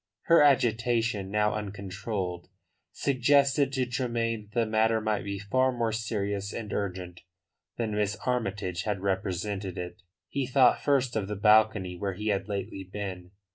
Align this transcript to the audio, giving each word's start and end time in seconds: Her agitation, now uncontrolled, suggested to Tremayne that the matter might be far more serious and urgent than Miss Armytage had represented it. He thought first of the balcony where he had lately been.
Her 0.23 0.41
agitation, 0.41 1.29
now 1.29 1.53
uncontrolled, 1.53 2.47
suggested 2.91 3.71
to 3.73 3.85
Tremayne 3.85 4.49
that 4.51 4.59
the 4.61 4.65
matter 4.65 4.99
might 4.99 5.23
be 5.23 5.37
far 5.37 5.71
more 5.71 5.91
serious 5.91 6.51
and 6.51 6.73
urgent 6.73 7.21
than 7.77 7.93
Miss 7.93 8.15
Armytage 8.25 8.81
had 8.81 9.01
represented 9.01 9.77
it. 9.77 10.01
He 10.27 10.47
thought 10.47 10.81
first 10.81 11.15
of 11.15 11.27
the 11.27 11.35
balcony 11.35 11.95
where 11.99 12.13
he 12.15 12.29
had 12.29 12.47
lately 12.49 12.83
been. 12.83 13.29